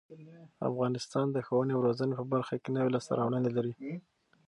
افغانستان 0.69 1.25
د 1.31 1.37
ښوونې 1.45 1.71
او 1.75 1.81
روزنې 1.87 2.13
په 2.19 2.25
برخه 2.33 2.55
کې 2.63 2.69
نوې 2.75 2.89
لاسته 2.93 3.11
راوړنې 3.19 3.49
لري. 3.57 3.73